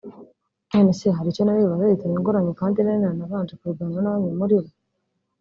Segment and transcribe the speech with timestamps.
[0.71, 4.71] None se hari icyo nari bubaze gitunguranye kandi nari nanabanje kubiganiraho na bamwe muribo